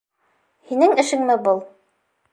[0.71, 1.65] Һинең эшеңме был?